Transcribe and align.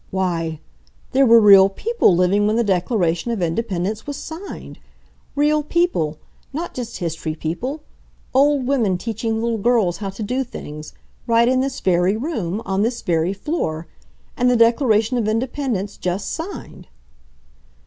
"Why! 0.09 0.59
There 1.11 1.27
were 1.27 1.39
real 1.39 1.69
people 1.69 2.15
living 2.15 2.47
when 2.47 2.55
the 2.55 2.63
Declaration 2.63 3.29
of 3.29 3.39
Independence 3.39 4.07
was 4.07 4.17
signed—real 4.17 5.61
people, 5.61 6.17
not 6.51 6.73
just 6.73 6.97
history 6.97 7.35
people—old 7.35 8.65
women 8.65 8.97
teaching 8.97 9.35
little 9.43 9.59
girls 9.59 9.97
how 9.97 10.09
to 10.09 10.23
do 10.23 10.43
things—right 10.43 11.47
in 11.47 11.59
this 11.61 11.81
very 11.81 12.17
room, 12.17 12.63
on 12.65 12.81
this 12.81 13.03
very 13.03 13.31
floor—and 13.31 14.49
the 14.49 14.55
Declaration 14.57 15.19
of 15.19 15.27
Independence 15.27 15.97
just 15.97 16.31
signed!" 16.31 16.87